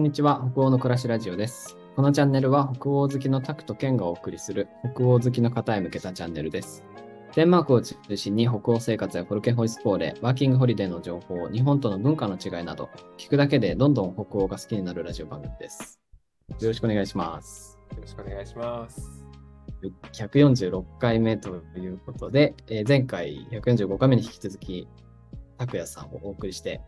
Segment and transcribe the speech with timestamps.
[0.00, 0.48] んにちは。
[0.52, 1.76] 北欧の暮らしラジオです。
[1.94, 6.82] このチャンネルは北欧好きのタクとケンがお送りする北欧好きの方へ向けたチャンネルです。
[7.34, 16.00] デンマークを中心に北欧生活やフォルケンホイスポーレ、ワーキングホリデーの情報、日本との文化の違いなど、聞くだけでどんどん北欧が好きになるラジオ番組です。
[16.48, 17.78] よろしくお願いします。
[17.90, 19.22] よろしくお願いします。
[20.12, 24.88] 146回目ということで、えー前回145回目に引き続き、
[25.58, 26.80] 拓也さんをお送りして、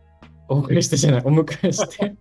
[0.49, 2.15] お送りしてじゃない、お迎えして、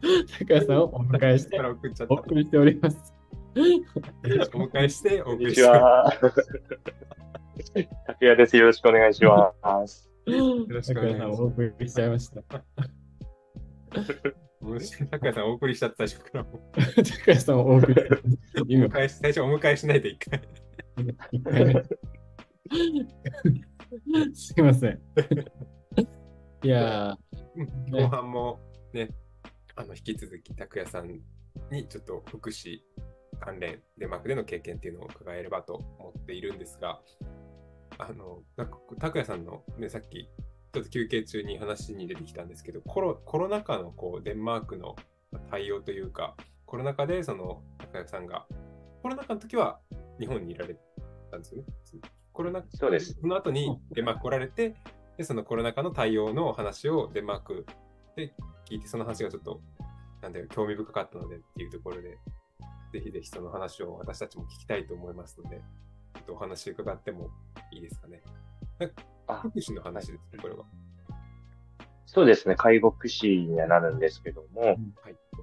[0.00, 2.14] 拓也さんをお迎えしてか、ら送っちゃった。
[2.14, 3.14] お送りしております。
[3.56, 5.62] お迎えして、お送りして。
[5.62, 6.12] にちは。
[8.06, 8.56] 拓也です。
[8.56, 9.52] よろしくお願いしま
[9.86, 10.08] す。
[10.26, 12.42] ろしくお願いしますお送りしちゃいました。
[15.10, 16.82] 高谷さんお送りしちゃった最初からもう。
[17.02, 20.42] 拓也さんをお送りしてお今、迎えし最初お迎えしないで一回。
[21.32, 21.84] 一回目。
[24.34, 25.00] すいません。
[26.62, 28.60] いやー、後半も
[28.92, 29.10] ね、
[29.78, 31.20] あの引き続き拓也さん
[31.70, 32.80] にちょっと福祉
[33.38, 37.00] 関連、デンマークでの経験っていうのを伺えればと思っているんですが、
[37.96, 40.28] あの、なんか拓也さんのね、さっき
[40.72, 44.96] ちょっと休憩中に話に出てきたんですけど、コロコロナ禍のこうデンマークの
[45.48, 46.34] 対応というか、
[46.66, 48.46] コロナ禍でその拓也さんが、
[49.02, 49.78] コロナ禍の時は
[50.18, 50.76] 日本にいられ
[51.30, 51.68] たんですよね。
[52.32, 53.16] コロナそうです。
[53.20, 54.74] その後にデンマーク来られて、
[55.16, 57.64] でそのコロナ禍の対応の話をデンマーク
[58.16, 58.34] で
[58.68, 59.60] 聞いて、その話がちょっと、
[60.20, 62.18] なんだよ、興味深かったのでっていうところで、
[62.92, 65.62] ぜひぜひその話を私たちも聞きたいと思いますので、
[66.14, 67.30] ちょっとお話伺っても
[67.72, 68.22] いいですかね。
[69.26, 70.64] あ福祉の話ですね、これは。
[72.06, 72.56] そうですね。
[72.56, 74.78] 介護福祉にはなるんですけども、はい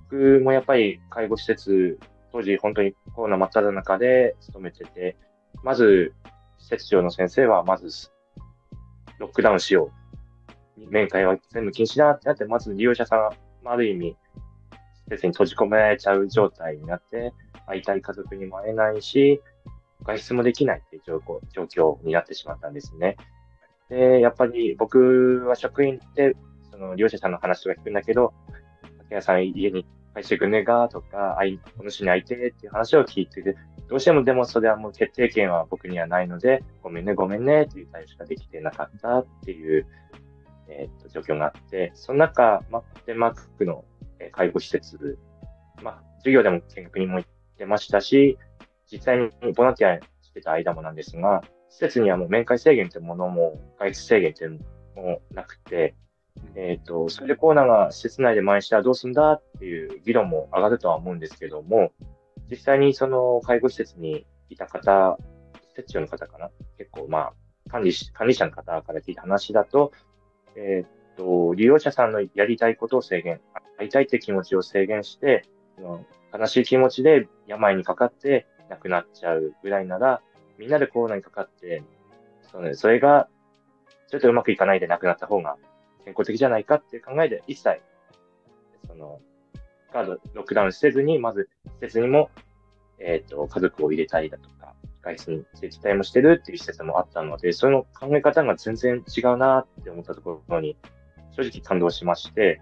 [0.10, 2.00] 僕もやっぱり介護施設、
[2.32, 5.18] 当時本当にコロナ真っ只中で勤めてて、
[5.64, 6.14] まず、
[6.60, 8.12] 施設長の先生は、まず、
[9.18, 10.05] ロックダウンしよう。
[10.78, 13.30] 面会は全部禁止だってなって、まず利用者さん、
[13.64, 14.18] まある意味、
[15.08, 17.34] 施設に閉じ込められちゃう状態になって、
[17.68, 19.42] 会いたい家族にも会えないし、
[20.04, 23.18] 外出もできないっていう状況状況になってしまったんですね。
[23.90, 26.36] で、やっぱり僕は職員って、
[26.72, 28.34] その利用者さんの話とか聞くんだけど、
[29.00, 29.86] 竹谷さん家に
[30.16, 33.56] 帰してくんねえかとか、あい、お主に会いてっていう話を聞いてて、
[33.88, 39.86] どうしてもでもそれはもう決定権は僕にはないので、ごめんね、ごめんねっていう対応しかできてなかったっていう、
[41.16, 43.86] 状況があって、その中、まあ、デンマークの
[44.32, 45.18] 介護施設、
[45.82, 48.38] まあ、授業でも見学にも行ってましたし、
[48.92, 54.60] 実際にボランティアしてた間もなんですが、施設にはもう面会制限というものも、外出制限という
[54.96, 55.96] のもなくて、
[56.56, 61.92] えっ、と、それでコロナーが施設内で蔓延したらどうするんだっていう議論も上がるとは思うんですけども、
[62.50, 65.18] 実際にその介護施設にいた方、
[65.70, 66.52] 施設長の方かな？
[66.78, 67.34] 結構まあ、
[67.70, 69.92] 管理、管理者の方から聞いた話だと、
[70.56, 73.42] えっ、と、利用者さんのやりたいことを制限、
[73.78, 75.44] 会いたいって気持ちを制限して、
[76.34, 80.22] 悲しい気持ちで病にかかって亡くなっちゃうぐらいなら、
[80.58, 81.84] みんなでコロナにかかって、
[82.52, 83.28] そのそれが
[84.08, 85.58] ちょっとうまくいかないで亡くなった方が
[86.06, 87.82] 健康的じゃないかっていう考えで一切、
[88.88, 89.20] その、
[89.92, 91.50] カード、ロックダウンせずに、まず
[91.80, 92.30] 施設にも、
[93.00, 100.78] えっ、と、家族を入れたりだとか、外出に自治体もしてるっていう施設もあったので、その考え方が全然違うなって思ったところに、
[101.36, 102.62] 正直感動しまして、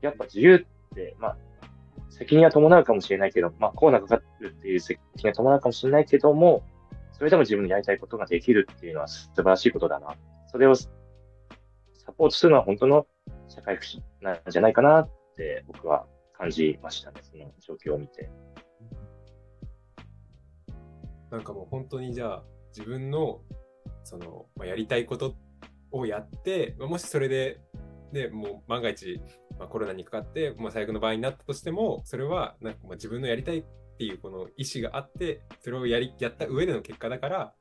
[0.00, 1.36] やっぱ自由って、まあ、
[2.08, 6.62] 責任は伴うかもしれないけど、まあ、コロナーかかるっていう責任は伴うかもしれないけども、
[7.12, 10.14] それでも自分のやりたいことができるっていうのは素晴らしいことだな。
[10.46, 10.88] それをサ
[12.16, 13.06] ポートするのは本当の
[13.48, 18.30] 社会福祉なんじゃないかなって僕は感じましたね、その状況を見て。
[21.30, 22.42] なんかもう本当にじゃあ
[22.76, 23.40] 自分の
[24.02, 25.34] その、まあ、やりたいことっ
[25.92, 27.60] をやって、もしそれで、
[28.12, 29.20] ね、もう万が一、
[29.58, 33.64] まあ、コロナにかかって、まあ、最悪の場合になったとしても、それはなんかまあ自分のやりたいっ
[33.98, 37.54] ていうこの意思があって、それをやりやった上での結果だから、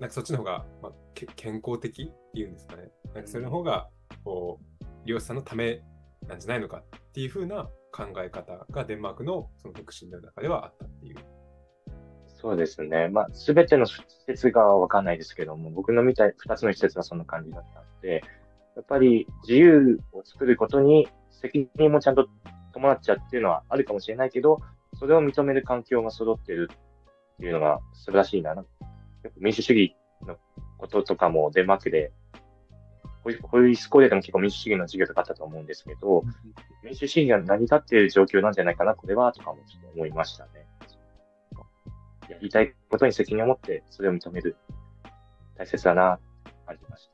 [0.00, 0.92] なんかそっちの方が、まあ、
[1.36, 2.90] 健康的っていうんですかね。
[3.14, 3.88] なんかそれの方が
[4.24, 5.80] こう利用者さんのため
[6.26, 11.16] なんじゃないのかっていう風な考え方がデンマークのその福祉の中ではあったっていう。
[12.44, 13.08] そうですね。
[13.08, 18.22] まあ、すべての施設がわかんないですけども、僕の見た二つの施設はそんな感じだったので、
[18.76, 22.28] やっぱり自由を作ることに責任もちゃんと
[22.74, 24.60] 伴っちゃうっていうのはあるかもしれないけど、
[24.98, 28.54] それを認める環境が揃ってるっていうのが素晴らしいな。
[29.38, 29.96] 民主主義
[30.26, 30.36] の
[30.76, 32.12] こととかもデンマークで、
[33.22, 36.24] ホイホイスコーレでも結構民主主義の授業とかあったと思うんですけど、
[36.82, 40.66] 民主主義が成り立っている状況なんじゃないかな、これは、とかもちょっと思いましたね。
[42.28, 44.56] やりたいことに責任を持って、それを認める。
[45.56, 46.18] 大切だな、
[46.66, 47.10] 感じまし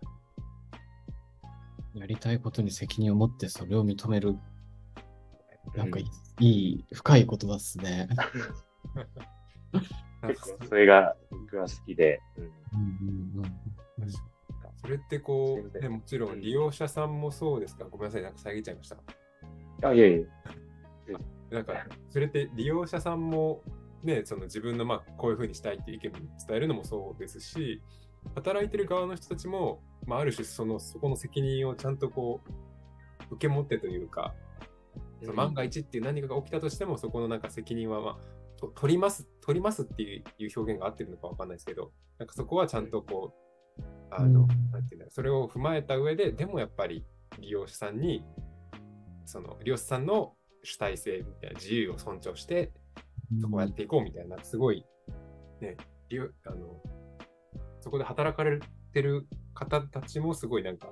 [1.92, 1.98] た。
[1.98, 4.36] やりたいことに責任を持ってそれを認める。
[5.74, 6.04] なんかい
[6.40, 8.08] い,、いい深い言葉ですね。
[10.26, 12.20] 結構それが僕は好きで。
[12.36, 12.50] うんうん
[13.38, 13.60] うんうん
[14.82, 17.84] それってこう、ね、もちろん利用者さんもそうですか？
[17.84, 18.96] ごめんなさい、なんか遮っちゃいました。
[19.86, 20.26] あ、いえい
[21.50, 21.52] え。
[21.54, 21.74] なんか、
[22.08, 23.62] それって利用者さんも、
[24.02, 26.12] ね、その自分のまあこういうふうにしたいっていう意見を
[26.46, 27.82] 伝えるのもそうですし、
[28.34, 34.34] 働いてる側の人たちも、まあ、ある種その、そこの責任をちゃんとこう、受け持ってというか、
[35.22, 38.16] その万が一っていう何かが起きたとしても、そこのなんか責任は、まあ、
[38.58, 43.34] と取ります、取りますっていういう表現が合ってるのかわかんないですけど、なんかそこはちゃんとこ
[43.78, 44.70] う、あの、うん。
[44.70, 47.04] なんていうんだろうそれを踏まえた上で、でもやっぱり
[47.38, 48.24] 利用者さんに、
[49.24, 52.72] その利用者さんの主体性みたいな自由を尊重して、
[53.40, 54.84] そこをやっていこうみたいな、すごい、
[55.60, 55.76] ね、
[56.46, 56.80] あの
[57.80, 58.58] そこで働かれ
[58.92, 60.88] てる方たちもすごいなんか、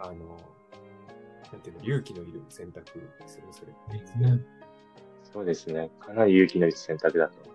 [0.00, 0.36] あの、
[1.52, 2.84] なんていうの、勇気のいる選択
[3.20, 3.72] ですよね、それ
[4.28, 4.40] ね。
[5.32, 5.90] そうですね。
[5.98, 7.52] かなり勇気のいる選択だと。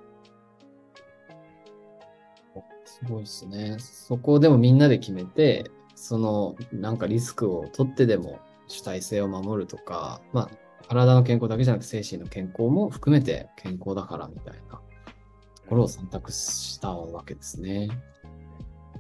[2.85, 3.77] すごいですね。
[3.79, 10.49] そこをでもみんなで決めて、そのなんかリスクを取ってでも主体性を守るとか、まあ、
[10.87, 14.81] 体の健康だけじゃなくて精神の健康も含めて健康だからみたいなと
[15.67, 17.89] ころを選択したわけですね。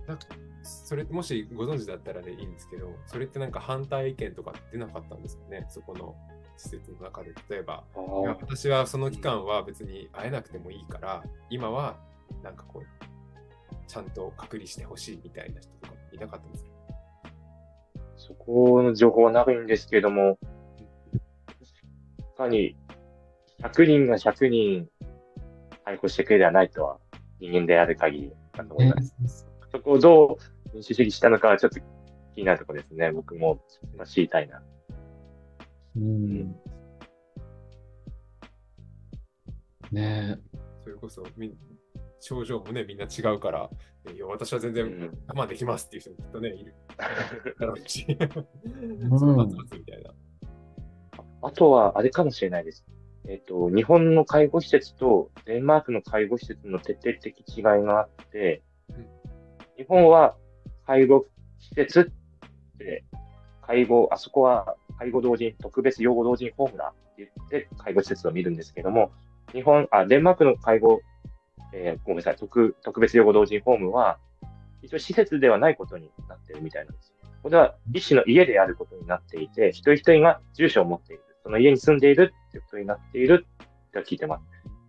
[0.07, 0.27] なんか
[0.63, 6.15] それもしご存知だったらでいいんですけど、それってなんか反対意見とか出なかったんですかね、そこの
[6.57, 7.33] 施設の中で。
[7.49, 7.85] 例えば、
[8.25, 11.95] 私はその期間は別に会えなくてもいいから、今は
[12.43, 12.85] なんかこう、
[13.87, 16.71] ちゃんと隔離してほしいみたいな人とかいなかったんですか？
[18.17, 20.46] そこの情報はないんですけども、確
[22.37, 22.75] かに、
[23.61, 24.87] 100人が100人
[25.83, 26.99] 対抗してくれではないとは、
[27.39, 29.47] 人間である限りだと思いねます。
[29.71, 30.37] そこをど
[30.71, 31.79] う民主主義したのかはちょっと
[32.35, 33.11] 気になるところですね。
[33.11, 33.59] 僕も
[33.97, 34.61] まあ知りたいな。
[35.95, 36.55] うん。
[39.91, 40.37] ね
[40.83, 41.57] それこそみん
[42.19, 43.69] 症状もね、みんな違うから、
[44.13, 46.75] いや私は全然うん我慢できますっていう人もきっとね、いる
[47.59, 48.17] だろうし、ん
[49.17, 49.53] そうなみ
[49.85, 50.11] たいな。
[51.41, 52.85] あとは、あれかもしれないです。
[53.27, 58.61] えっ、と、日本の介護施設とデンマークの介護施設の徹底的違いがあって、
[59.77, 60.35] 日本は
[60.85, 61.25] 介護
[61.59, 63.03] 施設って、
[63.61, 69.11] 介護、あそこは介護老人、特別養護老人ホームだって言って介護施設を見るんですけども、
[69.51, 71.01] 日本、あ、デンマークの介護、
[71.73, 74.17] えーごめんなさい、特、特別養護老人ホームは、
[74.81, 77.15] 一応施設ではないことになってるみたいなんですよ。
[77.43, 81.23] これは医師の家であることになっていて、一人一人が住所を持っている。
[81.47, 83.47] その家に住んでいるってことになっている
[83.89, 84.43] って聞いてます。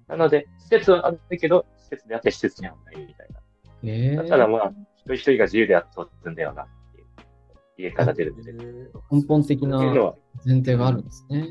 [0.08, 3.40] なので、施設はあるけど、施設であって施設にはないみたいな。
[3.84, 4.12] え。
[4.14, 7.90] えだったらまあ、一人一人が自由であって当然だよなっていう。
[7.90, 11.46] 家から出るっていう根本的なのは、前提があるんですね。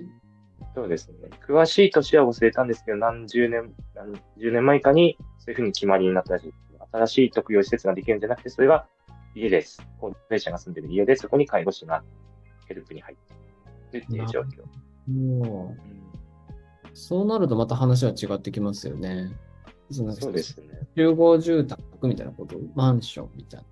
[0.76, 1.30] そうですね。
[1.48, 6.54] 詳しい年は忘れたんですけど、何十年、何十年前かに、そういうふうに決まりになったらしい。
[6.92, 8.88] 新しい特養施設ができるんじゃなくて、それは
[9.36, 9.82] 家です。
[10.02, 12.04] 高齢者が住んでる家で、そこに介護士が
[12.68, 13.18] ヘルプに入っ
[13.92, 14.87] ているっていう状況。
[15.08, 15.98] もう、うん
[17.00, 19.32] そうなるとまた話は違ってきますよね。
[19.92, 20.68] そそうですね。
[20.96, 23.66] 集合住宅みたいなこと、マンションみたい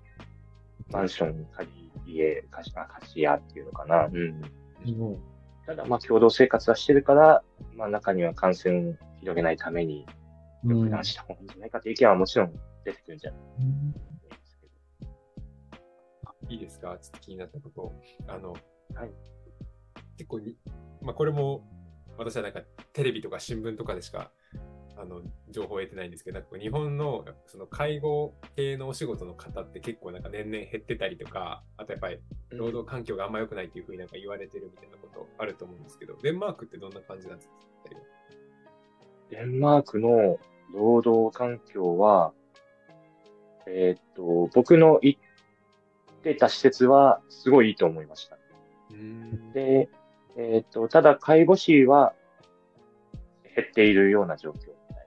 [0.92, 1.68] マンション、借
[2.06, 4.06] り家、貸しあ貸し屋っていうのかな。
[4.06, 4.40] うん。
[4.40, 4.48] な。
[4.96, 5.18] も
[5.66, 7.42] ただ、まあ、共同生活はしてるから、
[7.74, 10.06] まあ、中には感染を広げないために、
[10.64, 12.52] う、うん普段した方がいいんじゃないかという意見はもちろん
[12.84, 13.72] 出てくるんじゃないかと思い
[14.30, 14.66] ますけ
[16.46, 16.52] ど。
[16.52, 16.96] いいですか？
[17.02, 17.92] ちょっと気になったこと。
[18.28, 18.58] あの、は
[19.04, 19.10] い
[20.16, 20.56] 結構に、
[21.02, 21.62] まあ、これも
[22.18, 22.60] 私はなんか
[22.92, 24.30] テレビとか新聞とかでしか
[24.98, 25.20] あの
[25.50, 32.18] 情報を得てないんですけど、日本のその介護系のお仕事の方って結構なんか年々減ってたりとか、あとやっぱり
[32.50, 37.54] 労働環境があんま良くないっていうふうになんか言われてるみたいなことあると思うんですけど、デンマークってどんな感じなんですか
[39.30, 40.38] デンマークの
[40.72, 42.32] 労働環境は、
[43.66, 45.20] えーっと、僕の行っ
[46.22, 48.38] てた施設はすごいいいと思いました。
[48.92, 49.90] うんで、
[50.38, 52.14] えーっと、ただ介護士は
[53.54, 55.06] 減っているような状況みたい。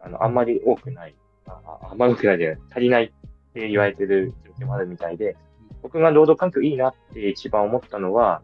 [0.00, 1.14] あの、あんまり多くない。
[1.46, 5.36] あああんまり多くないで、足りないって言われてる状況もあるみたいで、
[5.82, 8.42] 僕が労働環境いいなって一番思ったのは、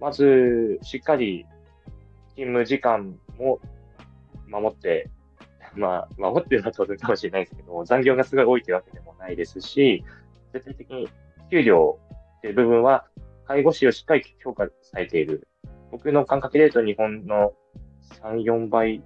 [0.00, 1.46] まず、しっかり
[2.30, 3.60] 勤務時間も
[4.48, 5.10] 守って、
[5.74, 10.04] まあ、守ってるのは当然かもしれないですけど、残業がすごい多いというわけでもないですし、
[10.52, 11.08] 絶対的に
[11.50, 11.98] 給料
[12.38, 13.06] っていう部分は、
[13.48, 15.48] 介護士をしっかり評価されている。
[15.90, 17.54] 僕の感覚で言うと日本の
[18.22, 19.02] 3、4倍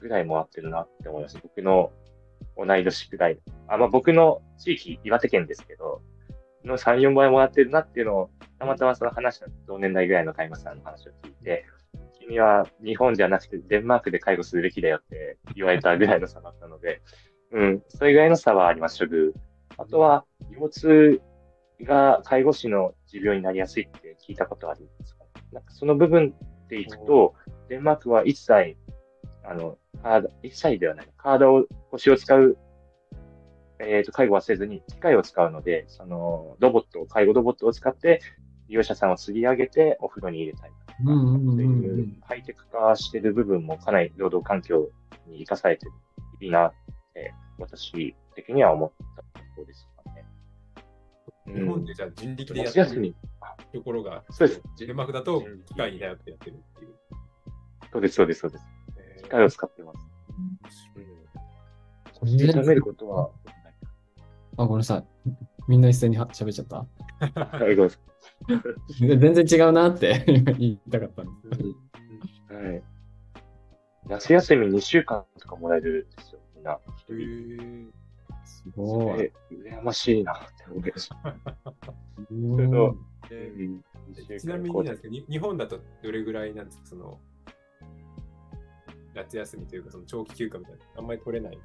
[0.00, 1.38] ぐらいもらってるなって思います。
[1.42, 1.90] 僕の
[2.56, 3.38] 同い年くらい。
[3.66, 6.02] あ、まあ僕の地域、岩手県ですけど、
[6.64, 8.30] の3、4倍もらってるなっていうのを、
[8.60, 11.64] たまたまその話の同年代ぐらいの介護士さんの話を聞いて、
[12.20, 17.02] 君は日本じゃなくてデンマークで介護するべきだよって言われたぐらいの差だったので、
[17.50, 19.32] うん、それぐらいの差はあります、処遇。
[19.78, 20.24] あとは、
[20.56, 21.22] 腰痛
[21.84, 26.34] が介護士の持病になりやすいって聞いたことありますかなんかその部分
[26.68, 27.34] でいくと、
[27.68, 28.76] デンマークは一切、
[29.44, 31.08] あの、体、一切ではない。
[31.16, 32.56] 体を、腰を使う、
[33.78, 38.20] えっ、と、介護はせずに機械を使うので、その、ロボット、介護ロボットを使って、
[38.68, 44.88] 利用者さんを釣り上げてお風呂に入れたりとか、うんうんいうハイテク化してる部分もかなり労働環境
[45.26, 45.92] に生かされてる
[46.40, 46.72] いいなっ
[47.12, 49.89] て、私的には思ったところです。
[51.46, 53.14] 日本でじゃあ人力でやっ夏てる
[53.72, 54.62] ところが、そうです。
[54.78, 56.94] デンマークだと機械に頼ってやってるっていう。
[57.92, 58.64] そうです、そうです、そうです。
[59.18, 59.98] え機械を使ってます。
[62.24, 63.30] 全然認めることは、
[64.56, 65.04] あ、ごめんなさい。
[65.68, 66.86] みんな一斉には喋っちゃった
[68.98, 71.62] 全然違うなって今 言いたかったんです。
[71.62, 72.54] い。
[72.54, 72.82] はい。
[74.06, 76.72] 夏休み2週間とかもらえるんですよ、みんな。
[76.72, 77.99] へー
[78.50, 79.20] すごい。
[79.20, 81.16] え、羨ましいなって思いました。
[84.38, 87.18] ちなみになんですけど、に日本だとどれぐらいなんですか、その、
[89.14, 91.58] 夏休みというか、その長期休暇みたいな、あんまり取れない。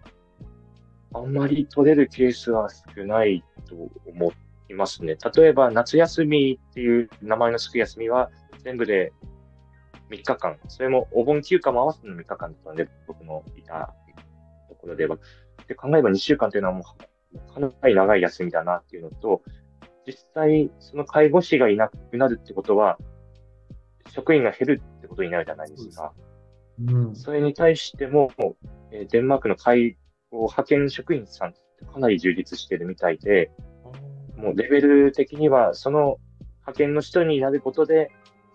[1.13, 3.75] あんまり取れるケースは少ないと
[4.07, 4.33] 思
[4.69, 5.17] いますね。
[5.35, 8.29] 例えば、夏休みっていう名前の付く休みは、
[8.63, 9.13] 全部で
[10.09, 13.93] 3日間、それもお盆休暇も合わせての3日間だったので、僕のいた
[14.69, 15.17] ところでは。
[15.67, 19.41] で、考えれば2週間というのはもう、かなり長い休みだなっていうのと、
[20.05, 22.97] 実際、その介護士がいなくなるってことは、
[24.09, 26.13] 職員が減るってことになるじゃないですか。
[26.87, 28.31] うんそれに対しても、
[28.91, 29.97] えーデンマークの介
[30.31, 33.51] 護派遣職員さんってかなり充実してるみたいで、
[34.37, 36.17] もうレベル的には、その
[36.61, 38.11] 派遣の人になることで、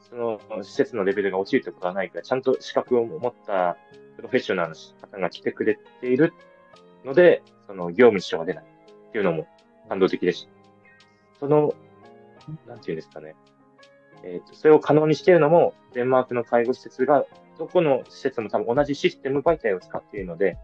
[0.09, 3.77] その施設のレベルが落ちるってことはないから、ちゃんと資格を持った
[4.17, 6.33] プロフェッショナルの方が来てくれている
[7.05, 8.71] ので、その業務に支障が出ない
[9.09, 9.47] っていうのも
[9.89, 11.41] 感動的でした。
[11.41, 11.75] その、
[12.67, 13.35] なんていうんですかね。
[14.23, 17.25] えっ、と、それを可能にしているのも、デンマークの介護施設が、
[17.59, 20.59] どこの施設も多分同じシステム媒体を使っているので、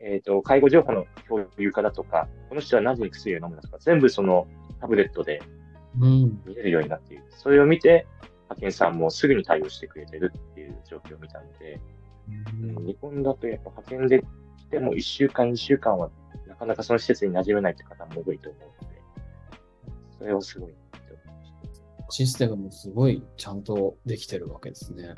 [0.00, 4.46] えっ、と、介護情報の共有化だとか、この人は何時に薬を飲むだとか、全部その
[4.80, 5.40] タブレットで
[6.00, 6.42] うん。
[6.46, 7.24] 見れるようになっている。
[7.30, 8.06] それを見て、
[8.44, 11.80] 派遣さんもすぐに対応してくれてるっていう状況を見たので、
[12.62, 14.22] うん日本だとやっぱ派遣で
[14.68, 16.10] 来ても1週間、2週間は
[16.46, 19.02] なかなかその施設に馴染めないって方も多いと思うので、
[20.18, 22.10] それをすごいなって思いました。
[22.10, 25.14] システムもすごいちゃんとできてるわけですね。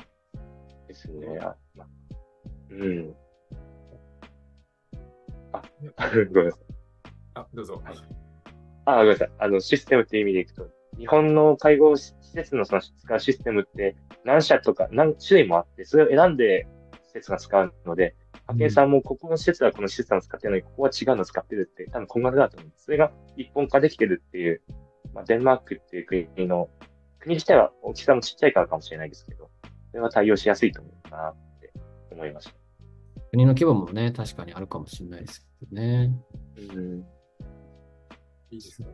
[0.86, 1.38] ですね。
[1.42, 1.86] あ、ま
[2.70, 3.14] うん。
[5.52, 5.62] あ、
[6.28, 6.60] ごめんなさい。
[7.34, 7.82] あ、どうぞ。
[7.84, 7.94] はい
[8.86, 9.30] あ、ごめんなさい。
[9.38, 16.66] あの、システムっていう意味でいくと、日本の介護施設のその使うシステムって何社とか何種類もあって、それを選んで
[17.08, 18.14] 施設が使うので、
[18.52, 22.84] 派遣さんもここの施設はこのシステムを使ってるのに、ここは違うのを使ってるって、多分今後だと思うんです。
[22.84, 24.62] それが一本化できてるっていう、
[25.14, 26.68] まあ、デンマークっていう国の、
[27.18, 29.50] 国自体は大きさもちっちゃいからかもしれないですけど、
[29.90, 31.72] それは対応しやすいと思うかなって
[32.10, 32.54] 思いました。
[33.30, 36.12] 国の規模もね、確かにあるかもしれないですけどね。
[36.56, 37.06] うん。
[38.50, 38.88] いいですね。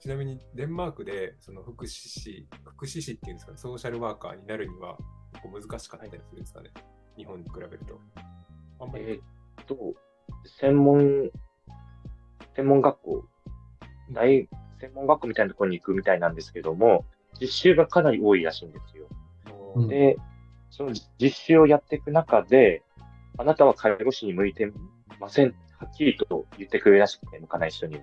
[0.00, 4.98] ちなみに、デンマークで、その福祉士、福祉士っていうんですかね、ソーシャルワーカーになるには、
[5.32, 6.70] 結構難しかったりするんですかね。
[7.16, 8.00] 日本に比べると。
[8.80, 9.04] あんまり。
[9.04, 9.20] えー
[9.62, 9.76] っと、
[10.60, 11.30] 専門、
[12.54, 13.24] 専門学校、
[14.10, 14.48] 大、
[14.80, 17.04] 専門学校みたいなところに行くみたいなんですけども、
[17.40, 19.06] 実習がかなり多いらしいんですよ。
[19.74, 20.16] うんで、
[20.70, 22.82] その実習をやっていく中で、
[23.36, 24.70] あなたは介護士に向いて
[25.20, 25.54] ません。
[25.78, 28.02] はっきりと言ってくれるらしくて、向かない人には。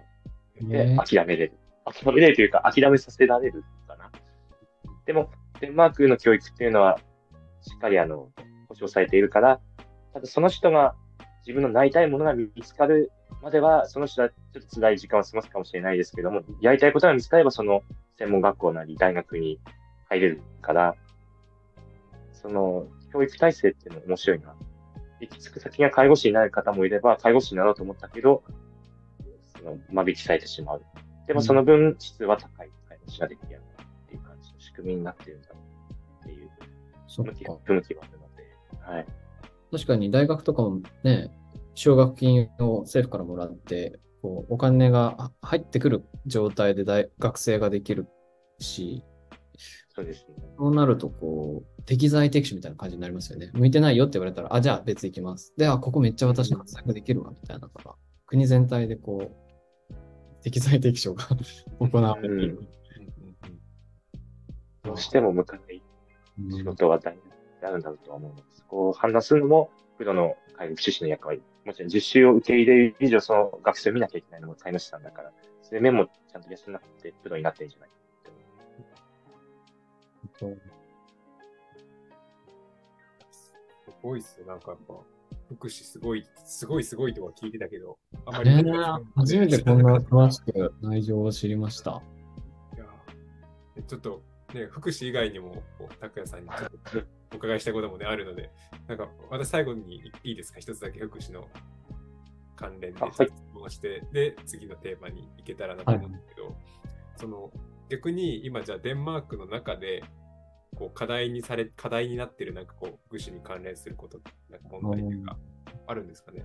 [0.62, 1.54] で、ね諦めれる。
[1.86, 4.12] 諦めれるというか、諦めさせられるのかな。
[5.06, 5.30] でも、
[5.60, 7.00] デンマークの教育っていうのは、
[7.62, 8.30] しっかりあの、
[8.70, 9.60] 保障されているから、
[10.16, 10.96] ただその人が
[11.46, 13.12] 自分のなりたいものが見つかる
[13.44, 17.82] までは、その人はちょっと辛い時間を過ごすかもしれないですけども、やりたいことが見つかれば、その
[18.18, 19.60] 専門学校なり大学に
[20.08, 20.96] 入れるから、
[22.32, 24.56] その教育体制っていうのも面白いな。
[25.20, 28.42] 行き着く先が介護士になる方もいれば、介護士になろうと思ったけど、
[29.58, 30.82] その間引きされてしまう。
[31.28, 33.62] でもその分、質は高い介護士ができる
[34.06, 36.50] っていう感じの仕組みになってるんだっていう
[37.18, 39.25] 向き、不向きはあるので、はい。
[39.76, 41.30] 確かに大学とかもね、
[41.74, 48.08] 奨学金を政府からもらって、こうお金が入ってくる状態で大学生ができる
[48.60, 49.04] し、
[49.94, 50.36] そうですね。
[50.58, 53.52] そうなると、こう、適材適所みたいな感じになりますよね。
[53.54, 55.54] 向いてないよって言われたら、あ、じゃあ別行きます。
[55.58, 59.94] で、あ、ここめっちゃ私の活躍できるわ、みたいなのが、国全体でこう、
[60.42, 61.26] 適材適所が
[61.80, 62.60] 行われる。
[64.84, 65.82] どうしても向かない
[66.52, 67.18] 仕事は大っ
[67.60, 68.55] てあるんだろうとは思うので、そ
[68.94, 71.42] 判断するのも、プロの介護福祉士の役割。
[71.66, 76.60] もちろん実習を受け入れる以上、その学生を見なきゃいけないのも飼い主さんだから、そういう面もちゃんと養っ
[77.02, 77.96] てプロになってるんじゃないか
[80.40, 80.46] す
[84.04, 84.46] ごいっすよ。
[84.46, 84.94] なんかやっぱ、
[85.50, 88.72] 福祉すごい、すごいすごいとは聞いてたけど、あまりね
[89.16, 92.02] 初めてこんな詳しく内情を知りました。
[92.76, 94.22] いやーちょっと
[94.54, 95.64] ね、福祉以外にも、
[96.00, 96.76] 拓也さんにちょっと
[97.36, 98.50] お伺いしたいこともね、あるので、
[98.88, 101.48] なんか、私最後にいいですか、一つだけ福祉の
[102.56, 106.56] 関連で質問して、で、次のテーマに行けたらなと思うんですけど、
[107.18, 107.52] その、
[107.90, 110.04] 逆に今じゃあデンマークの中で、
[110.76, 115.38] こう課題にされ、課題になってるなんかこう、福祉に関連すること、なんか問題というか、
[115.88, 116.44] あるんですかね？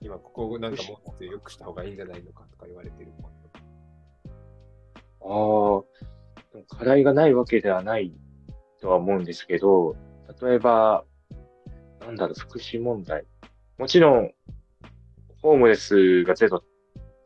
[0.00, 3.12] 今、ここをなんかもっと良くした方がいいんじゃないのかとか言われてる。
[5.20, 8.12] ああ、課題がないわけではない
[8.80, 9.96] とは思うんですけど、
[10.42, 11.04] 例えば、
[12.00, 13.24] なんだろう、福祉問題。
[13.78, 14.32] もちろん、
[15.42, 16.62] ホームレスがゼロ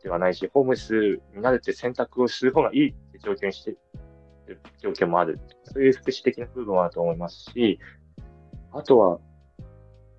[0.03, 3.71] ではないし、ホームレスになるって選択をする方がいいって状況にして
[4.47, 5.39] る状況もある。
[5.63, 7.79] そういう福祉的な部分はあると思いますし、
[8.71, 9.19] あとは、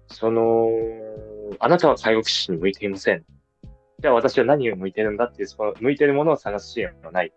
[0.09, 0.69] その、
[1.59, 3.25] あなたは介護福祉に向いていません。
[4.01, 7.33] じゃあ私は何を向いてるんだっていう、その向いてるものを探す支援はない。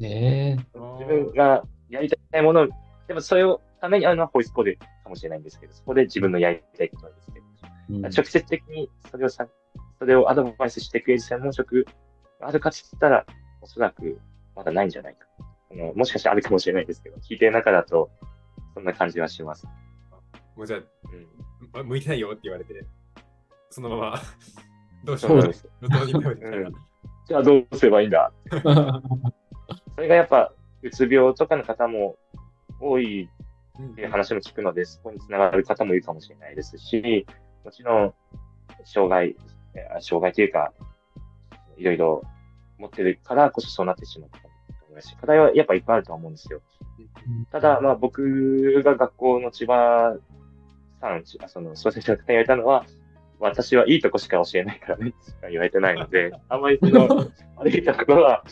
[0.00, 0.56] ええ
[0.98, 2.68] 自分がやりたいもの、
[3.06, 7.46] でもそれをためにあるのはホイスコールかもしれないんですけど、そこで自分のやりたいことなんですけど、
[7.90, 9.46] うん直接的にそれをさ、
[9.98, 11.86] それをアドバイスしてくれる専門職
[12.40, 13.26] があるかって言ったら、
[13.60, 14.18] おそらく
[14.56, 15.26] まだないんじゃないか。
[15.70, 18.10] あのもしかしてあるかもしれないですけど、聞いてる中だと、
[18.72, 19.66] そんな感じはします。
[20.56, 21.28] もうじゃあ、うん。
[21.72, 22.86] ま向いてないよって言われて、
[23.68, 24.14] そのまま、
[25.04, 25.68] どうしようそうなんです。
[25.82, 26.74] 路頭に迷うみたいなうん
[27.26, 28.32] じゃあどうすればいいんだ
[29.94, 32.16] それがやっぱ、うつ病とかの方も
[32.84, 33.28] 多い
[33.78, 37.26] うんっていう話も聞くので、そこにつながる方もいるかもしれないですし、
[37.64, 38.14] もちろん、
[38.84, 39.36] 障害、
[39.74, 40.72] えー障害というか、
[41.76, 42.22] いろいろ
[42.78, 44.48] 持ってるからこそそうなってしまったと
[44.82, 46.60] 思いますし、課題はやっぱいっぱいあるとは思うんですよ。
[47.50, 50.16] ただ、まあ僕が学校の千葉
[51.00, 52.86] さん、ちその、そう先生の方に言われたのは、
[53.40, 57.08] 私はいいとこしか教えないからね、しか言われてないので、 あんまりその、
[57.56, 58.44] 悪いところは、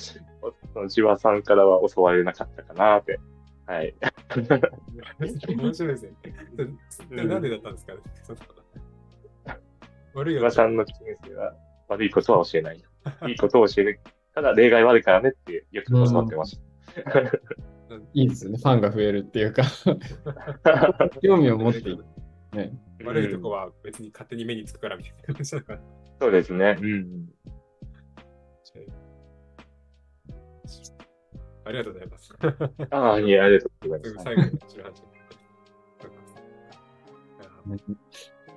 [0.88, 3.20] 千葉さんからは教われなかったかなって。
[3.66, 3.94] はい。
[5.56, 6.12] 面白いですね。
[7.10, 8.00] なんでだったんですかね？
[10.14, 11.54] 悪いよさんの先生は
[11.88, 12.76] 悪いことは教えない。
[13.28, 14.00] いいことを教える。
[14.34, 17.20] ただ例外はあるからねってよく教わってました。
[18.14, 18.58] いいですよね。
[18.58, 19.62] ファンが増えるっていうか、
[21.22, 22.04] 興味を持っている。
[22.52, 22.72] ね。
[23.04, 23.66] 悪いとこは。
[23.66, 25.80] は別に勝手に目につくからみたいな感じだから。
[26.20, 26.76] そうですね。
[26.80, 27.28] うん。
[31.64, 32.34] ありがとうございます。
[32.90, 34.24] ああ、いえ、ありがとうございます。
[34.24, 34.50] 最後に。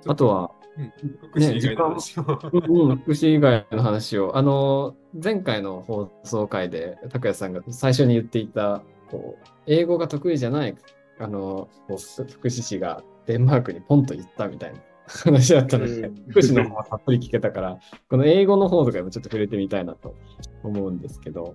[0.06, 0.92] あとは、うん、
[1.30, 2.22] 福祉以外の話を。
[2.52, 10.76] うん、福祉以外の話を、あの、前回の放送回で、拓也さんが最初に言っていた、こう、英語が得意じゃない、
[11.18, 17.78] あの、福祉士がデンマークにポンと行ったみたいな話だったので、うん福祉の方はたっぷり聞けたから、
[18.10, 20.14] この英語の方とかにもちょっと触れてみたいなと
[20.62, 21.54] 思うんですけど、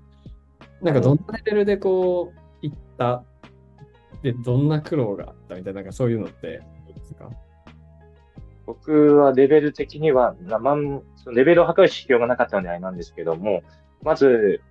[0.82, 1.14] なんかど。
[1.14, 3.24] んなレベルでこう、行った、
[4.24, 7.30] で、どんな苦労があったみたいな、なんかそういうのってどうですか？
[8.66, 13.64] 僕はレベル的には、なまんそのレベルを測る指標がなかったのであれなんですけども、
[14.02, 14.62] まず、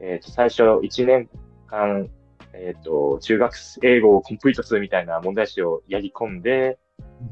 [0.00, 1.28] えっ、と、最初1年
[1.66, 2.10] 間、
[2.52, 6.78] えっ、と、中学英語をコンプリートするみたいな問題集をやり込んで、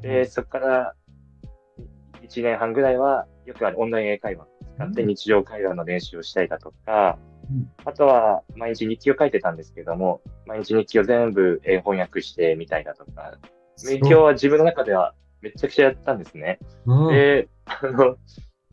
[0.00, 0.94] で、そこから
[2.22, 4.44] 1年半ぐらいは、よくあるオンライン英会話。
[4.44, 7.33] を使って日常会話の練習をしたりだとか、うん
[7.84, 13.38] あとは毎日日記を書いてたんですけども、毎日日記を全部英翻訳してみたりだとか、
[13.86, 16.58] 勉強は自分の中ではめちゃくちゃやったんですね。
[16.86, 17.14] うん。
[17.14, 18.16] で、あの、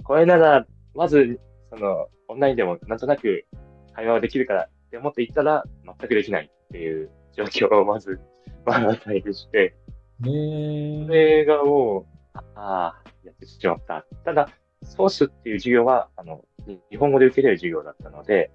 [0.03, 3.45] これなら、まず、その、オンラインでもなんとなく
[3.93, 8.19] 会話はできるからって思っていったら、全くできないっていう状況をまず、
[8.65, 9.75] まあ、対比して、
[10.19, 14.05] ねそれがもう、ああ、やってしまった。
[14.23, 14.49] ただ、
[14.83, 18.51] ソースっていう授業は、あの、に日本語で受けれる授業だったので、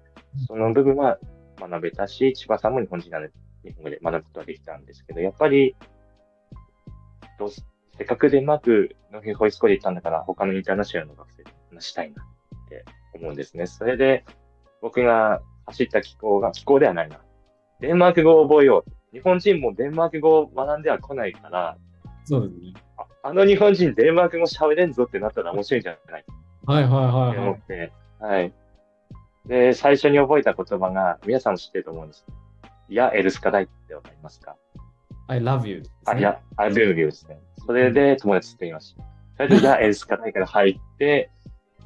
[0.47, 1.17] その部分は
[1.59, 5.75] 学べたし、千葉さんも日本人なので、日本語で学ぶことができたんですけど、やっぱり、
[7.39, 7.63] どうし
[7.97, 12.85] せっかくデンマークのホイスコール行ったんだから、他のインターナショナルの学生と話したいなって
[13.15, 13.65] 思うんですね。
[13.65, 14.23] それで、
[14.81, 17.19] 僕が走った気候が、気候ではないな。
[17.79, 18.91] デンマーク語を覚えよう。
[19.13, 21.77] 日本人もデンマーク語を学んでは来ないから、
[22.25, 22.73] そうですね。
[22.97, 26.25] ああの日本人デンマーク語喋れんぞってなったら面白いんじゃない？
[26.65, 27.47] はいはいはっていはい。
[27.47, 28.53] 思って、はい。
[29.47, 32.25] で、最初に覚えた言葉が、皆さんも知ってると思うんです。
[32.89, 34.55] いや、エルスカダイってわかりますか
[35.27, 35.83] ？I love you。
[36.05, 37.39] あ、いや、I love you ですね。
[37.65, 39.03] それで友達作りました。
[39.37, 41.29] それで、じゃあ、 エルスカ大から入って、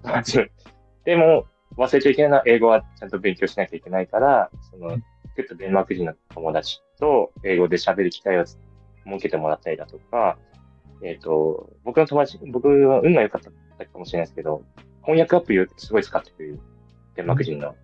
[1.05, 1.45] でも、
[1.77, 4.89] 忘れちゃいけないのは、英語はちゃんと勉強しなきゃいけないから、その、
[5.29, 8.59] 作ったデンマーク人の友達と英語で喋る機会を設
[9.19, 10.37] けてもらったりだとか、
[11.03, 14.63] えっ、と、僕の友達、僕は運が良かったかもしれないですけど、
[15.03, 16.59] 翻訳アプリをすごい使ってくれる
[17.15, 17.75] デンマーク人の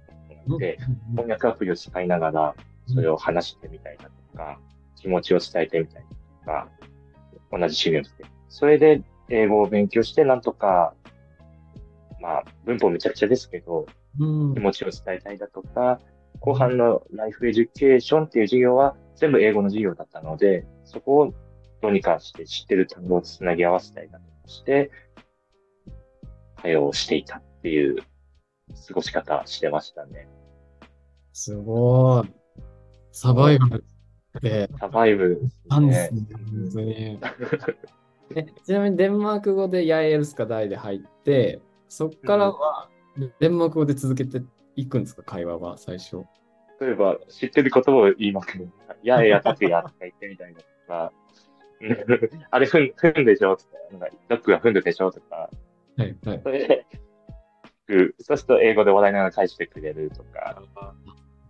[0.57, 0.77] で、
[1.15, 2.55] 翻訳アプリを使いながら、
[2.87, 4.59] それを話してみたりだとか、
[4.95, 6.05] 気持ちを伝えてみたり
[6.39, 6.69] とか、
[7.51, 8.25] 同じ趣味をして。
[8.49, 10.93] それで英語を勉強して、なんとか、
[12.21, 13.85] まあ、文法めちゃくちゃですけど、
[14.19, 15.99] うん気持ちを伝えたりだとか、
[16.39, 21.33] 後半のライフエデュケーションっていう授業は全部英語の授業だったので、そこを
[21.81, 24.91] どうにかして知ってる単語をつなぎ合わせたりだとかして、
[26.55, 27.97] 会話をしていたっていう
[28.87, 30.27] 過ごし方してましたね。
[31.33, 32.31] すごい。
[33.11, 33.83] サバイバル
[34.41, 36.13] で、サバイブですねなんです。
[36.13, 37.19] ね、本当に。
[38.35, 42.89] えちなみにデンマーク語でヤエルスカ大で入って、そっからは
[43.39, 44.43] デンマーク語で続けて
[44.75, 46.23] いくんですか、会話は最初。
[46.79, 48.69] 例えば、知ってる言葉を言いまくる。
[49.01, 51.11] やえやたくやとか言ってみたりだとか、
[51.81, 53.55] う んあれふん、ふんでしょ？
[53.55, 55.11] とか、なんか、ドッグがふんででしょ？
[55.11, 55.49] とか、
[55.97, 56.41] はい、はい。
[56.43, 56.85] それで、
[57.89, 60.93] うんそうすると英語で笑いながら返してくれるとか、あ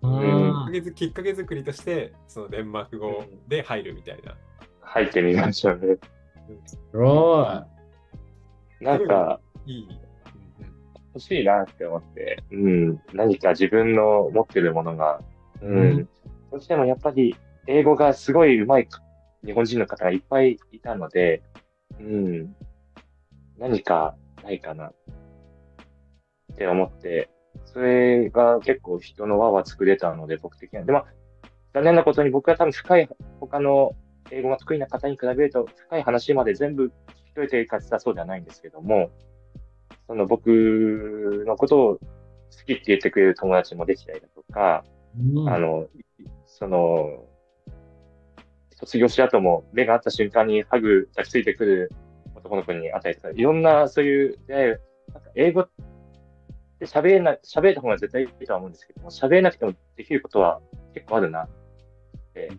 [0.02, 0.94] あー。
[0.94, 4.36] きっかけ作りとして、そのデンマーク語で入るみたいな。
[4.82, 5.88] 入ってみましょうね。
[5.94, 5.98] ー
[6.66, 7.44] すご
[8.82, 8.84] い。
[8.86, 9.88] なんか、いい。
[11.14, 15.20] 欲しいなって思って、うん、何か自分の持ってるものが、
[15.62, 16.10] うん、うん。
[16.52, 21.42] どうしてもやっぱり英語がすごい上手い日本人の方がいっぱいいたので、
[22.00, 22.56] うん、
[23.58, 24.92] 何かないかな
[26.58, 27.30] って思って、
[27.66, 30.86] それが結構人の輪は作れたので、僕的には。
[30.86, 31.06] で、まあ、
[31.76, 33.96] 残念なことに僕は多分深い、他の
[34.32, 36.90] 英語が得意な方に比べると、深い話まで全部聞
[37.28, 39.12] き取れているかそうではないんですけども、
[40.08, 40.48] その僕
[41.46, 42.00] のことを好
[42.66, 44.84] きって言ってくれる友達もできたりだとか、
[45.38, 45.88] うんあの、
[46.48, 47.24] その、
[48.80, 51.92] 卒業した後も目が合った瞬間にハグ抱きついてくる
[52.36, 54.78] 男の子に与えてた、いろんなそういう出会いを、
[55.14, 55.68] なんか英語
[56.78, 60.62] って喋れな、喋れた方が絶対いいとは思うんですけども、喋れなくてもできることは
[60.94, 61.50] 結構あるなっ
[62.34, 62.52] て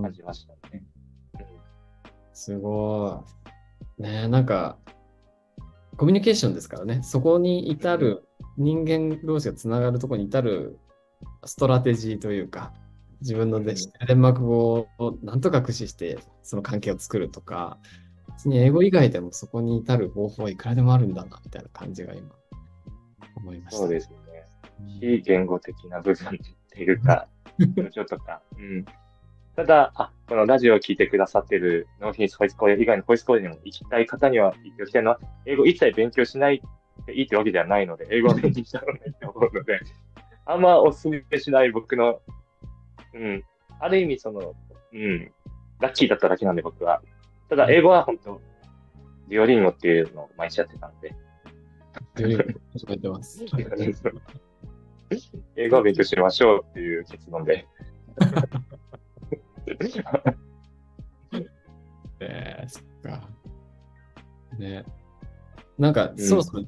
[0.00, 0.84] 感じましたね。
[2.32, 3.24] すご
[3.98, 4.02] い。
[4.02, 4.78] ねえなんか、
[5.96, 7.02] コミュニケーションですからね。
[7.02, 8.24] そこに至る、
[8.56, 10.78] 人間同士がつながるところに至る
[11.44, 12.72] ストラテジーというか、
[13.20, 13.74] 自分のデ
[14.06, 17.78] デンマーク語をなんとか駆使して、その関係を作るとか、
[18.36, 22.30] 別に英語以外でもそこに至る方法はいくらでもあるんだな、みたいな感じが今、
[23.42, 23.78] 思いました。
[23.78, 24.16] そうですね。
[25.00, 26.30] 非言語的な部分っ
[26.70, 27.28] ていうか、
[27.76, 28.42] 表情とか。
[28.56, 28.84] うん。
[29.56, 36.62] ただ、あ、このラジオを聞いてくださってるノーフィニスホイスコーレ以外のホイスコーレにも行きたい方には言っておきたいのは、英語一切勉強しない
[37.06, 39.80] でいいってわけではないので、英語を勉強した方がいいと思うので、
[40.46, 42.20] あんまお勧めしない僕の、
[43.14, 43.44] うん。
[43.80, 44.54] ある意味その、
[44.92, 45.32] うん。
[45.80, 47.02] ラッキーだっただけなんで僕は。
[47.48, 48.40] ただ、英語は本当
[49.28, 51.14] デュオリンゴっていうのを毎日やってたんで、
[52.18, 52.44] より言
[52.96, 53.44] ってます。
[55.56, 57.66] 英語を勉強しましょうっていう結論で。
[62.20, 63.28] えー、そっか。
[64.58, 64.84] ね。
[65.78, 66.64] なんか、んそろそろ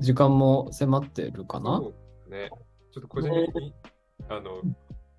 [0.00, 1.80] 時間も迫ってるかな、
[2.28, 2.50] ね。
[2.90, 3.74] ちょっと個人的に、
[4.28, 4.62] あの、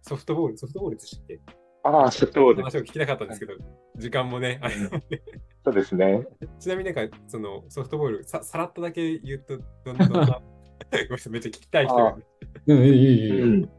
[0.02, 1.40] ソフトボール、ソフトボールでしたっけ？
[1.84, 3.54] ああ、そう話を聞きたかったんですけど、
[3.98, 4.70] 時間もね、あ
[5.66, 6.26] そうですね。
[6.60, 10.42] ちなみになんか、そのソフトボール、ささらっとだけ言うと、どんどんな、
[11.10, 12.18] ごめんめっちゃ聞きたい人が、
[12.68, 13.70] うん、いい、いい。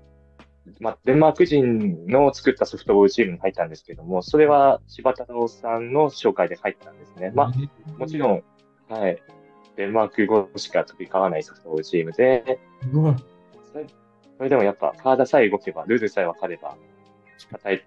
[0.81, 7.33] まあ、デンマーク人の作ったソフトボールチームに入ったんですけども、それは柴田郎さんの紹介で入ったんですね。
[7.35, 8.45] まあ、もちろん、
[8.89, 9.23] はい。
[9.77, 12.59] デンマーク語しか飛び交わないソフトボールチームで、
[12.93, 13.17] うわ。
[13.73, 13.87] それ
[14.37, 16.77] それでもやっぱ、体さえ動けば、ルールさえ分かれば、
[17.51, 17.87] 硬い、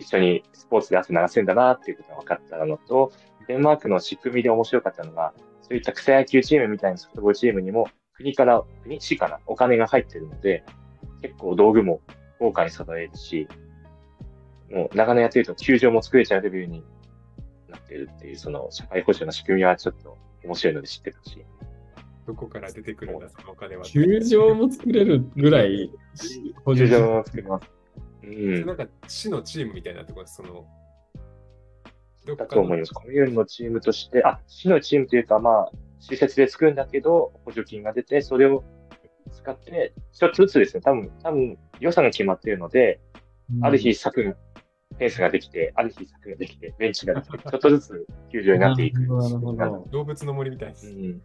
[0.00, 3.12] 一緒にスポーツで汗流せんだなっていうことが分かったのと、
[3.46, 10.64] デンマークの仕組みで面白かったのが、そういった草野球チームみたいなソフトボールチームにも、国から、国、市からお金が入ってるので、
[11.22, 12.00] 結構道具も
[12.38, 13.46] 豪華に揃えるし、
[14.70, 16.82] もう長年やってると球場も作れちゃうレベルに
[17.68, 21.44] なってるっていう、その社会保障の仕組みはちょっと面白いので知ってたし。
[22.26, 23.84] どこから出てくるんだ、そのお金は。
[23.84, 25.90] 球場も作れるぐらい、
[26.64, 27.79] 補球助場も作ります。
[28.22, 28.66] うん。
[28.66, 30.66] なんか、市のチームみたいなところ、その、
[32.26, 32.92] どっだかと思います。
[32.92, 38.64] コミューンのチームとして、あ、市のチームというか、まあ、施設で作るんだけど、補助金が出て、それを
[39.32, 43.00] 使って、一つずつですね、多分、多分、予算が決まっているので、
[43.62, 49.06] ある日、柵が、フェンスができて、ある日柵ができて、ベンチができて、 ちょっとずつ球場になっていく。
[49.06, 50.90] 動物の森みたいです。
[50.90, 51.22] うん、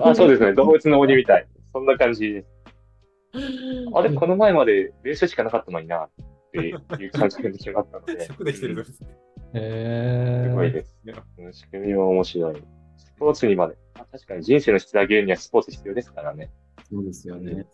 [0.00, 1.46] あそうですね、動物の森みたい。
[1.72, 2.48] そんな感じです。
[3.94, 6.08] あれ、この前までベースしかなかったのにな、
[6.58, 8.20] っていう感じが決まったので。
[8.26, 8.82] そこできてるぞ。
[9.54, 10.98] へすごいーです。
[11.38, 12.62] うん仕組みも面白い。
[12.96, 13.76] スポーツにまで。
[13.94, 16.50] あ確かに人生の質を上げるにはスポーツ必要ですからね。
[16.90, 17.66] そうですよね。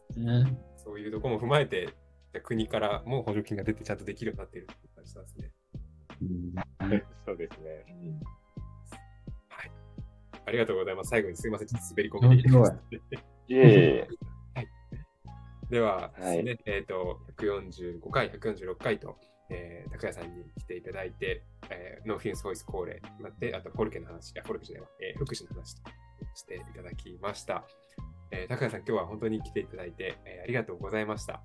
[0.77, 1.95] そういうところも踏まえて、
[2.43, 5.53] 国からも補助金が出てちゃんとできるようになっているっていう感じなんですね。
[6.23, 7.85] うんそうですね。
[9.49, 9.71] はい。
[10.47, 11.11] ありがとうございます。
[11.11, 11.69] 最後にすいません。
[11.69, 12.51] ちょっと滑り込みで。
[12.51, 13.01] 面白い
[13.51, 14.09] えいえ。
[15.71, 19.17] でははいですね、えっ、と、145回、146回と、
[19.51, 25.83] えー、拓也さんに来ていただいて、えーノーフィンスボイス恒例になって、あと、フォルケの話、いや、フォルケじゃないわ、えー福祉の話と
[26.35, 27.65] していただきました。
[28.31, 31.43] えー、拓也さん、今日は本当に来ていただいて、えーありがとうございました。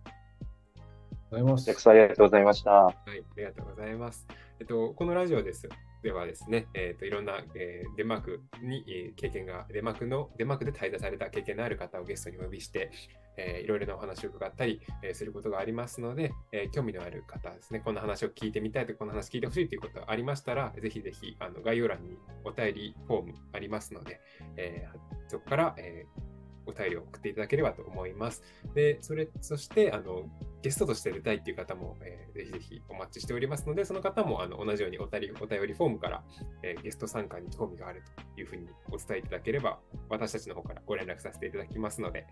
[1.30, 1.82] ございますたく。
[1.82, 2.72] さんありがとうございました。
[2.72, 4.28] はい、ありがとうございます。
[4.60, 5.68] えっと、このラジオです。
[6.04, 12.92] ではですね、えっと、いろんな、えーデンマークに、経験が、デンマークの、デンマークで滞在された経験のある方をゲストにお呼びして、
[13.36, 24.22] えーいろいろなお話を伺ったり、えーすることがありますので、えー興味のある方ですね、こんな話を聞いてみたいと、こんな話聞いてほしいということがありましたら、ぜひぜひあの概要欄にお便りフォームありますので、
[24.58, 26.33] えーそこから、えー
[26.65, 28.43] お便りを送っていただければと思います。
[28.73, 30.23] で、それ、そして、あの、
[30.62, 36.23] ゲストとして出たいっていう方も、えーぜひぜひお待ちしておりますので、その方もあの同じようにお便りお便りフォームから、
[36.63, 38.02] えーゲスト参加に興味がある
[38.34, 42.26] というふうにお伝えいただければ、私たちの方からご連絡させていただきますので、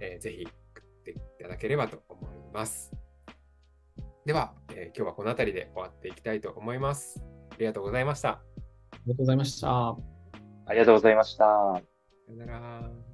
[0.00, 2.92] えーぜひ送っていただければと思います。
[4.24, 7.22] では、えー今日はこの辺りで終わっていきたいと思います。
[7.50, 8.30] ありがとうございました。
[8.30, 8.42] あ
[9.06, 9.88] りがとうございました。
[10.68, 11.44] ありがとうございました。
[11.44, 11.82] さ
[12.32, 13.05] よなら。